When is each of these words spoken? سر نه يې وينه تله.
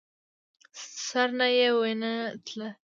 سر 1.07 1.29
نه 1.39 1.47
يې 1.57 1.69
وينه 1.79 2.11
تله. 2.45 2.67